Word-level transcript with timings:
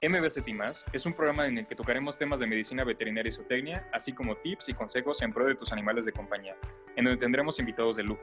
MBCT 0.00 0.46
es 0.92 1.06
un 1.06 1.12
programa 1.12 1.48
en 1.48 1.58
el 1.58 1.66
que 1.66 1.74
tocaremos 1.74 2.16
temas 2.16 2.38
de 2.38 2.46
medicina 2.46 2.84
veterinaria 2.84 3.30
y 3.30 3.32
zootecnia, 3.32 3.88
así 3.92 4.12
como 4.12 4.36
tips 4.36 4.68
y 4.68 4.74
consejos 4.74 5.20
en 5.22 5.32
pro 5.32 5.44
de 5.44 5.56
tus 5.56 5.72
animales 5.72 6.04
de 6.04 6.12
compañía, 6.12 6.54
en 6.94 7.04
donde 7.04 7.18
tendremos 7.18 7.58
invitados 7.58 7.96
de 7.96 8.04
lujo. 8.04 8.22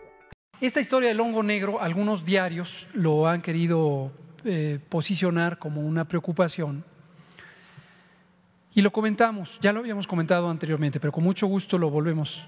Esta 0.61 0.79
historia 0.79 1.09
del 1.09 1.19
hongo 1.19 1.43
negro, 1.43 1.81
algunos 1.81 2.23
diarios 2.23 2.87
lo 2.93 3.27
han 3.27 3.41
querido 3.41 4.13
eh, 4.45 4.79
posicionar 4.87 5.59
como 5.59 5.81
una 5.81 6.07
preocupación. 6.07 6.85
Y 8.73 8.81
lo 8.81 8.91
comentamos, 8.91 9.59
ya 9.59 9.73
lo 9.73 9.81
habíamos 9.81 10.07
comentado 10.07 10.49
anteriormente, 10.49 11.01
pero 11.01 11.11
con 11.11 11.25
mucho 11.25 11.45
gusto 11.45 11.77
lo 11.77 11.89
volvemos, 11.89 12.47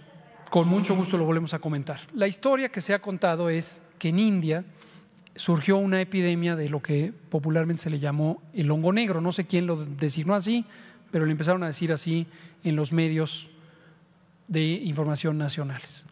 con 0.49 0.69
mucho 0.69 0.95
gusto 0.95 1.17
lo 1.17 1.25
volvemos 1.25 1.53
a 1.53 1.59
comentar. 1.59 1.99
La 2.13 2.27
historia 2.27 2.69
que 2.69 2.79
se 2.79 2.93
ha 2.93 2.99
contado 2.99 3.49
es 3.49 3.81
que 3.99 4.07
en 4.07 4.19
India 4.19 4.63
surgió 5.37 5.77
una 5.77 6.01
epidemia 6.01 6.55
de 6.55 6.69
lo 6.69 6.81
que 6.81 7.13
popularmente 7.29 7.83
se 7.83 7.89
le 7.89 7.99
llamó 7.99 8.41
el 8.53 8.69
hongo 8.69 8.91
negro. 8.91 9.21
No 9.21 9.31
sé 9.31 9.45
quién 9.45 9.65
lo 9.67 9.77
designó 9.77 10.35
así, 10.35 10.65
pero 11.11 11.25
lo 11.25 11.31
empezaron 11.31 11.63
a 11.63 11.67
decir 11.67 11.93
así 11.93 12.27
en 12.63 12.75
los 12.75 12.91
medios 12.91 13.49
de 14.47 14.63
información 14.63 15.37
nacionales. 15.37 16.05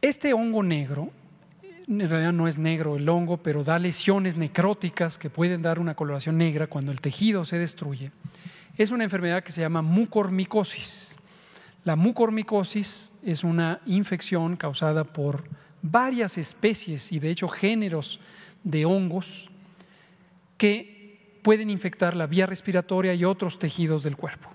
Este 0.00 0.32
hongo 0.32 0.62
negro, 0.62 1.10
en 1.86 2.08
realidad 2.08 2.32
no 2.32 2.48
es 2.48 2.58
negro 2.58 2.96
el 2.96 3.08
hongo, 3.08 3.36
pero 3.36 3.62
da 3.62 3.78
lesiones 3.78 4.36
necróticas 4.36 5.18
que 5.18 5.30
pueden 5.30 5.62
dar 5.62 5.78
una 5.78 5.94
coloración 5.94 6.38
negra 6.38 6.66
cuando 6.66 6.90
el 6.90 7.00
tejido 7.00 7.44
se 7.44 7.58
destruye. 7.58 8.10
Es 8.76 8.90
una 8.90 9.04
enfermedad 9.04 9.44
que 9.44 9.52
se 9.52 9.60
llama 9.60 9.82
mucormicosis. 9.82 11.16
La 11.84 11.94
mucormicosis 11.94 13.12
es 13.22 13.44
una 13.44 13.80
infección 13.86 14.56
causada 14.56 15.04
por 15.04 15.44
varias 15.82 16.38
especies 16.38 17.12
y 17.12 17.18
de 17.18 17.30
hecho 17.30 17.48
géneros 17.48 18.20
de 18.64 18.84
hongos 18.84 19.50
que 20.56 21.38
pueden 21.42 21.70
infectar 21.70 22.14
la 22.16 22.26
vía 22.26 22.46
respiratoria 22.46 23.14
y 23.14 23.24
otros 23.24 23.58
tejidos 23.58 24.04
del 24.04 24.16
cuerpo. 24.16 24.48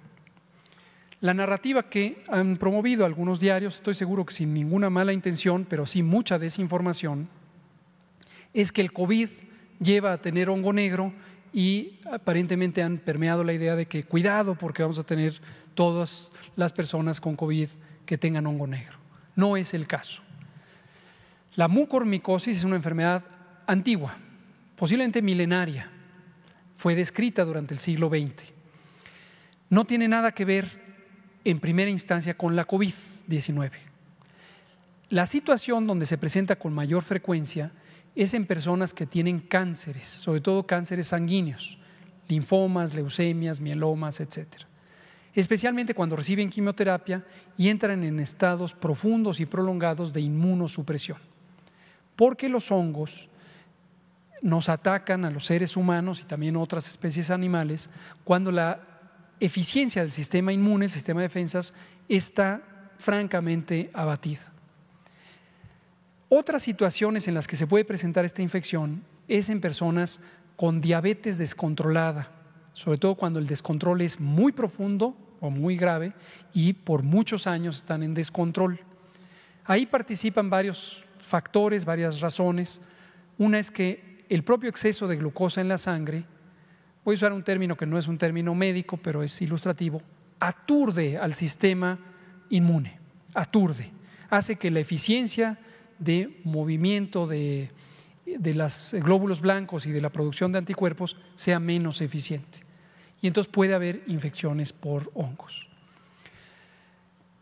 La 1.19 1.33
narrativa 1.33 1.89
que 1.89 2.23
han 2.29 2.57
promovido 2.57 3.05
algunos 3.05 3.39
diarios, 3.39 3.75
estoy 3.75 3.93
seguro 3.93 4.25
que 4.25 4.33
sin 4.33 4.53
ninguna 4.53 4.89
mala 4.89 5.13
intención, 5.13 5.65
pero 5.67 5.85
sí 5.85 6.03
mucha 6.03 6.37
desinformación, 6.39 7.27
es 8.53 8.71
que 8.71 8.81
el 8.81 8.93
COVID 8.93 9.29
lleva 9.79 10.13
a 10.13 10.21
tener 10.21 10.49
hongo 10.49 10.73
negro 10.73 11.11
y 11.53 11.99
aparentemente 12.11 12.83
han 12.83 12.99
permeado 12.99 13.43
la 13.43 13.53
idea 13.53 13.75
de 13.75 13.87
que 13.87 14.03
cuidado 14.03 14.55
porque 14.55 14.83
vamos 14.83 14.99
a 14.99 15.03
tener 15.03 15.41
todas 15.73 16.31
las 16.55 16.71
personas 16.71 17.19
con 17.19 17.35
COVID 17.35 17.69
que 18.05 18.17
tengan 18.17 18.45
hongo 18.45 18.67
negro. 18.67 18.97
No 19.35 19.57
es 19.57 19.73
el 19.73 19.87
caso. 19.87 20.21
La 21.57 21.67
mucormicosis 21.67 22.59
es 22.59 22.63
una 22.65 22.75
enfermedad 22.75 23.23
antigua, 23.65 24.15
posiblemente 24.75 25.23
milenaria. 25.23 25.89
Fue 26.75 26.93
descrita 26.93 27.43
durante 27.43 27.73
el 27.73 27.79
siglo 27.79 28.09
XX. 28.09 28.45
No 29.71 29.83
tiene 29.83 30.07
nada 30.07 30.33
que 30.33 30.45
ver 30.45 30.69
en 31.43 31.59
primera 31.59 31.89
instancia 31.89 32.37
con 32.37 32.55
la 32.55 32.67
COVID-19. 32.67 33.71
La 35.09 35.25
situación 35.25 35.87
donde 35.87 36.05
se 36.05 36.19
presenta 36.19 36.57
con 36.57 36.75
mayor 36.75 37.01
frecuencia 37.01 37.71
es 38.13 38.35
en 38.35 38.45
personas 38.45 38.93
que 38.93 39.07
tienen 39.07 39.39
cánceres, 39.39 40.05
sobre 40.05 40.41
todo 40.41 40.67
cánceres 40.67 41.07
sanguíneos, 41.07 41.79
linfomas, 42.27 42.93
leucemias, 42.93 43.59
mielomas, 43.59 44.19
etc. 44.19 44.45
Especialmente 45.33 45.95
cuando 45.95 46.17
reciben 46.17 46.51
quimioterapia 46.51 47.25
y 47.57 47.69
entran 47.69 48.03
en 48.03 48.19
estados 48.19 48.75
profundos 48.75 49.39
y 49.39 49.47
prolongados 49.47 50.13
de 50.13 50.21
inmunosupresión 50.21 51.17
porque 52.17 52.49
los 52.49 52.71
hongos 52.71 53.29
nos 54.41 54.67
atacan 54.67 55.23
a 55.23 55.31
los 55.31 55.45
seres 55.45 55.77
humanos 55.77 56.19
y 56.19 56.25
también 56.25 56.57
a 56.57 56.59
otras 56.59 56.89
especies 56.89 57.31
animales 57.31 57.89
cuando 58.25 58.51
la 58.51 58.81
eficiencia 59.39 60.01
del 60.01 60.11
sistema 60.11 60.51
inmune, 60.51 60.85
el 60.85 60.91
sistema 60.91 61.21
de 61.21 61.27
defensas, 61.27 61.73
está 62.09 62.61
francamente 62.97 63.89
abatida. 63.93 64.41
Otras 66.29 66.63
situaciones 66.63 67.27
en 67.27 67.35
las 67.35 67.47
que 67.47 67.55
se 67.55 67.67
puede 67.67 67.85
presentar 67.85 68.25
esta 68.25 68.41
infección 68.41 69.03
es 69.27 69.49
en 69.49 69.61
personas 69.61 70.19
con 70.55 70.81
diabetes 70.81 71.37
descontrolada, 71.37 72.31
sobre 72.73 72.97
todo 72.97 73.15
cuando 73.15 73.39
el 73.39 73.47
descontrol 73.47 74.01
es 74.01 74.19
muy 74.19 74.51
profundo 74.51 75.15
o 75.39 75.51
muy 75.51 75.77
grave 75.77 76.13
y 76.53 76.73
por 76.73 77.03
muchos 77.03 77.45
años 77.47 77.77
están 77.77 78.01
en 78.01 78.15
descontrol. 78.15 78.79
Ahí 79.65 79.85
participan 79.85 80.49
varios 80.49 81.06
factores, 81.19 81.85
varias 81.85 82.19
razones. 82.21 82.81
Una 83.37 83.59
es 83.59 83.71
que 83.71 84.25
el 84.29 84.43
propio 84.43 84.69
exceso 84.69 85.07
de 85.07 85.17
glucosa 85.17 85.61
en 85.61 85.69
la 85.69 85.77
sangre, 85.77 86.25
voy 87.03 87.13
a 87.13 87.15
usar 87.15 87.33
un 87.33 87.43
término 87.43 87.75
que 87.77 87.85
no 87.85 87.97
es 87.97 88.07
un 88.07 88.17
término 88.17 88.53
médico, 88.55 88.97
pero 88.97 89.23
es 89.23 89.41
ilustrativo, 89.41 90.01
aturde 90.39 91.17
al 91.17 91.33
sistema 91.33 91.99
inmune, 92.49 92.99
aturde, 93.33 93.91
hace 94.29 94.57
que 94.57 94.71
la 94.71 94.79
eficiencia 94.79 95.57
de 95.99 96.41
movimiento 96.43 97.27
de, 97.27 97.71
de 98.25 98.53
los 98.53 98.93
glóbulos 98.93 99.41
blancos 99.41 99.85
y 99.85 99.91
de 99.91 100.01
la 100.01 100.09
producción 100.09 100.51
de 100.51 100.59
anticuerpos 100.59 101.17
sea 101.35 101.59
menos 101.59 102.01
eficiente. 102.01 102.59
Y 103.21 103.27
entonces 103.27 103.51
puede 103.51 103.73
haber 103.73 104.03
infecciones 104.07 104.73
por 104.73 105.09
hongos. 105.15 105.67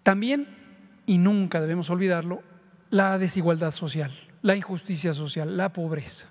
También, 0.03 0.47
y 1.06 1.18
nunca 1.18 1.59
debemos 1.59 1.90
olvidarlo, 1.90 2.44
la 2.95 3.17
desigualdad 3.17 3.72
social, 3.72 4.17
la 4.41 4.56
injusticia 4.56 5.13
social, 5.13 5.57
la 5.57 5.73
pobreza. 5.73 6.29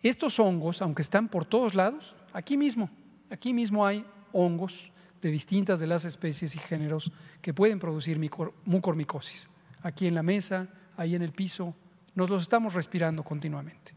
Estos 0.00 0.38
hongos, 0.38 0.80
aunque 0.80 1.02
están 1.02 1.26
por 1.26 1.44
todos 1.44 1.74
lados, 1.74 2.14
aquí 2.32 2.56
mismo, 2.56 2.88
aquí 3.30 3.52
mismo 3.52 3.84
hay 3.84 4.06
hongos 4.32 4.92
de 5.20 5.32
distintas 5.32 5.80
de 5.80 5.88
las 5.88 6.04
especies 6.04 6.54
y 6.54 6.58
géneros 6.60 7.10
que 7.40 7.52
pueden 7.52 7.80
producir 7.80 8.20
mucormicosis. 8.64 9.48
Aquí 9.82 10.06
en 10.06 10.14
la 10.14 10.22
mesa, 10.22 10.68
ahí 10.96 11.16
en 11.16 11.22
el 11.22 11.32
piso, 11.32 11.74
nos 12.14 12.30
los 12.30 12.42
estamos 12.42 12.74
respirando 12.74 13.24
continuamente. 13.24 13.92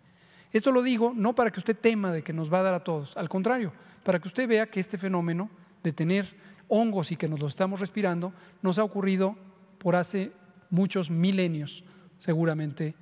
Esto 0.52 0.72
lo 0.72 0.82
digo 0.82 1.14
no 1.16 1.36
para 1.36 1.52
que 1.52 1.60
usted 1.60 1.78
tema 1.78 2.12
de 2.12 2.24
que 2.24 2.34
nos 2.34 2.52
va 2.52 2.62
a 2.62 2.64
dar 2.64 2.74
a 2.74 2.84
todos, 2.84 3.16
al 3.16 3.30
contrario, 3.30 3.72
para 4.02 4.18
que 4.18 4.28
usted 4.28 4.48
vea 4.48 4.72
que 4.72 4.80
este 4.80 4.98
fenómeno 4.98 5.52
de 5.84 5.94
tener 5.94 6.36
hongos 6.68 7.12
y 7.12 7.16
que 7.16 7.28
nos 7.28 7.40
los 7.40 7.52
estamos 7.52 7.80
respirando 7.80 8.34
nos 8.64 8.80
ha 8.80 8.84
ocurrido 8.84 9.36
por 9.78 9.96
hace 9.96 10.32
muchos 10.76 11.10
milenios, 11.10 11.84
seguramente 12.20 12.94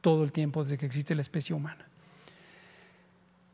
todo 0.00 0.24
el 0.24 0.32
tiempo 0.32 0.62
desde 0.62 0.78
que 0.78 0.86
existe 0.86 1.14
la 1.14 1.20
especie 1.20 1.54
humana. 1.54 1.86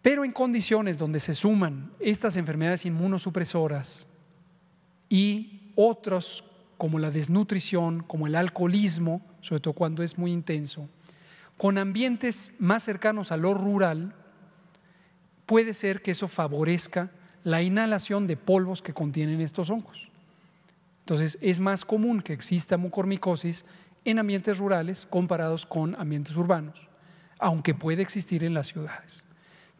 Pero 0.00 0.24
en 0.24 0.32
condiciones 0.32 0.98
donde 0.98 1.20
se 1.20 1.34
suman 1.34 1.90
estas 2.00 2.36
enfermedades 2.36 2.86
inmunosupresoras 2.86 4.06
y 5.08 5.72
otros 5.74 6.44
como 6.78 6.98
la 6.98 7.10
desnutrición, 7.10 8.02
como 8.04 8.26
el 8.26 8.36
alcoholismo, 8.36 9.20
sobre 9.40 9.60
todo 9.60 9.74
cuando 9.74 10.02
es 10.02 10.16
muy 10.16 10.32
intenso, 10.32 10.88
con 11.56 11.76
ambientes 11.76 12.54
más 12.58 12.84
cercanos 12.84 13.32
a 13.32 13.36
lo 13.36 13.52
rural, 13.52 14.14
puede 15.44 15.74
ser 15.74 16.02
que 16.02 16.12
eso 16.12 16.28
favorezca 16.28 17.10
la 17.42 17.62
inhalación 17.62 18.26
de 18.26 18.36
polvos 18.36 18.80
que 18.80 18.94
contienen 18.94 19.40
estos 19.40 19.68
hongos. 19.70 20.08
Entonces, 21.08 21.38
es 21.40 21.58
más 21.58 21.86
común 21.86 22.20
que 22.20 22.34
exista 22.34 22.76
mucormicosis 22.76 23.64
en 24.04 24.18
ambientes 24.18 24.58
rurales 24.58 25.06
comparados 25.06 25.64
con 25.64 25.94
ambientes 25.94 26.36
urbanos, 26.36 26.86
aunque 27.38 27.72
puede 27.72 28.02
existir 28.02 28.44
en 28.44 28.52
las 28.52 28.66
ciudades. 28.66 29.24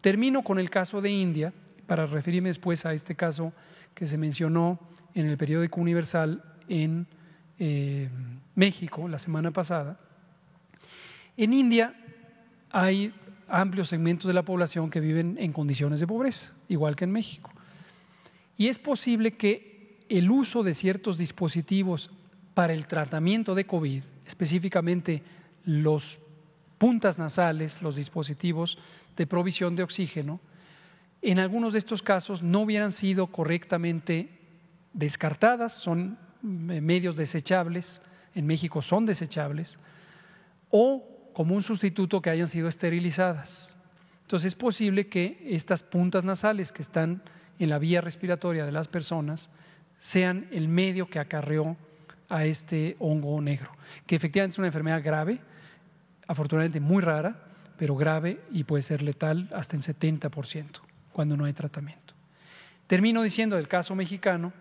Termino 0.00 0.42
con 0.42 0.58
el 0.58 0.70
caso 0.70 1.02
de 1.02 1.10
India, 1.10 1.52
para 1.86 2.06
referirme 2.06 2.48
después 2.48 2.86
a 2.86 2.94
este 2.94 3.14
caso 3.14 3.52
que 3.92 4.06
se 4.06 4.16
mencionó 4.16 4.80
en 5.12 5.26
el 5.26 5.36
periódico 5.36 5.82
Universal 5.82 6.42
en 6.66 7.06
eh, 7.58 8.08
México 8.54 9.06
la 9.06 9.18
semana 9.18 9.50
pasada. 9.50 10.00
En 11.36 11.52
India 11.52 11.94
hay 12.70 13.12
amplios 13.48 13.90
segmentos 13.90 14.28
de 14.28 14.32
la 14.32 14.44
población 14.44 14.88
que 14.88 15.00
viven 15.00 15.36
en 15.38 15.52
condiciones 15.52 16.00
de 16.00 16.06
pobreza, 16.06 16.54
igual 16.68 16.96
que 16.96 17.04
en 17.04 17.12
México. 17.12 17.50
Y 18.56 18.68
es 18.68 18.78
posible 18.78 19.32
que 19.32 19.77
el 20.08 20.30
uso 20.30 20.62
de 20.62 20.74
ciertos 20.74 21.18
dispositivos 21.18 22.10
para 22.54 22.72
el 22.72 22.86
tratamiento 22.86 23.54
de 23.54 23.66
COVID, 23.66 24.02
específicamente 24.26 25.22
los 25.64 26.18
puntas 26.78 27.18
nasales, 27.18 27.82
los 27.82 27.96
dispositivos 27.96 28.78
de 29.16 29.26
provisión 29.26 29.76
de 29.76 29.82
oxígeno, 29.82 30.40
en 31.20 31.38
algunos 31.38 31.72
de 31.72 31.80
estos 31.80 32.02
casos 32.02 32.42
no 32.42 32.60
hubieran 32.60 32.92
sido 32.92 33.26
correctamente 33.26 34.30
descartadas, 34.92 35.74
son 35.74 36.18
eh, 36.42 36.80
medios 36.80 37.16
desechables, 37.16 38.00
en 38.34 38.46
México 38.46 38.82
son 38.82 39.04
desechables, 39.04 39.78
o 40.70 41.30
como 41.32 41.54
un 41.54 41.62
sustituto 41.62 42.22
que 42.22 42.30
hayan 42.30 42.48
sido 42.48 42.68
esterilizadas. 42.68 43.74
Entonces 44.22 44.48
es 44.48 44.54
posible 44.54 45.08
que 45.08 45.44
estas 45.50 45.82
puntas 45.82 46.24
nasales 46.24 46.72
que 46.72 46.82
están 46.82 47.22
en 47.58 47.70
la 47.70 47.78
vía 47.78 48.00
respiratoria 48.00 48.66
de 48.66 48.72
las 48.72 48.86
personas 48.86 49.50
sean 49.98 50.46
el 50.50 50.68
medio 50.68 51.08
que 51.08 51.18
acarreó 51.18 51.76
a 52.28 52.44
este 52.44 52.96
hongo 52.98 53.40
negro, 53.40 53.70
que 54.06 54.16
efectivamente 54.16 54.54
es 54.54 54.58
una 54.58 54.68
enfermedad 54.68 55.02
grave, 55.02 55.40
afortunadamente 56.26 56.80
muy 56.80 57.02
rara, 57.02 57.48
pero 57.76 57.96
grave 57.96 58.40
y 58.52 58.64
puede 58.64 58.82
ser 58.82 59.02
letal 59.02 59.48
hasta 59.54 59.76
en 59.76 59.82
70%. 59.82 60.80
cuando 61.12 61.36
no 61.36 61.46
hay 61.46 61.52
tratamiento. 61.52 62.14
Termino 62.86 63.22
diciendo 63.22 63.56
del 63.56 63.66
caso 63.66 63.96
mexicano, 63.96 64.52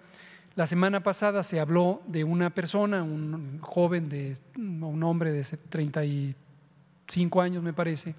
la 0.56 0.66
semana 0.66 1.04
pasada 1.04 1.44
se 1.44 1.60
habló 1.60 2.02
de 2.08 2.24
una 2.24 2.50
persona, 2.50 3.04
un 3.04 3.60
joven, 3.62 4.10
de, 4.10 4.38
un 4.56 5.04
hombre 5.04 5.32
de 5.32 5.44
35 5.44 7.42
años 7.42 7.62
me 7.62 7.74
parece, 7.74 8.16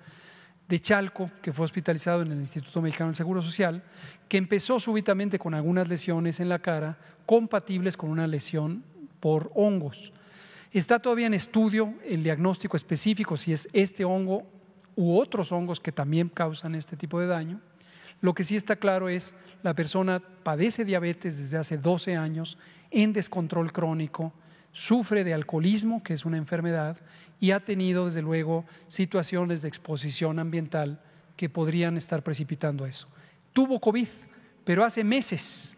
de 0.68 0.80
Chalco, 0.80 1.30
que 1.40 1.52
fue 1.52 1.64
hospitalizado 1.64 2.22
en 2.22 2.32
el 2.32 2.38
Instituto 2.38 2.82
Mexicano 2.82 3.08
del 3.08 3.16
Seguro 3.16 3.40
Social, 3.42 3.82
que 4.28 4.36
empezó 4.36 4.78
súbitamente 4.78 5.38
con 5.38 5.54
algunas 5.54 5.88
lesiones 5.88 6.40
en 6.40 6.48
la 6.48 6.58
cara 6.58 6.98
compatibles 7.24 7.96
con 7.96 8.10
una 8.10 8.26
lesión 8.26 8.84
por 9.20 9.50
hongos. 9.54 10.12
Está 10.70 10.98
todavía 10.98 11.26
en 11.26 11.34
estudio 11.34 11.94
el 12.04 12.22
diagnóstico 12.22 12.76
específico 12.76 13.36
si 13.36 13.52
es 13.52 13.68
este 13.72 14.04
hongo 14.04 14.46
u 14.96 15.16
otros 15.18 15.50
hongos 15.52 15.80
que 15.80 15.92
también 15.92 16.28
causan 16.28 16.74
este 16.74 16.96
tipo 16.96 17.18
de 17.18 17.26
daño. 17.26 17.60
Lo 18.20 18.34
que 18.34 18.44
sí 18.44 18.56
está 18.56 18.76
claro 18.76 19.08
es 19.08 19.34
la 19.62 19.74
persona 19.74 20.20
padece 20.20 20.84
diabetes 20.84 21.38
desde 21.38 21.56
hace 21.56 21.78
12 21.78 22.16
años 22.16 22.58
en 22.90 23.12
descontrol 23.12 23.72
crónico, 23.72 24.32
sufre 24.72 25.24
de 25.24 25.34
alcoholismo, 25.34 26.02
que 26.02 26.14
es 26.14 26.24
una 26.24 26.36
enfermedad, 26.36 26.98
y 27.40 27.52
ha 27.52 27.64
tenido 27.64 28.06
desde 28.06 28.22
luego 28.22 28.64
situaciones 28.88 29.62
de 29.62 29.68
exposición 29.68 30.38
ambiental 30.38 31.00
que 31.36 31.48
podrían 31.48 31.96
estar 31.96 32.22
precipitando 32.22 32.84
eso. 32.84 33.08
Tuvo 33.52 33.80
COVID, 33.80 34.08
pero 34.64 34.84
hace 34.84 35.04
meses, 35.04 35.76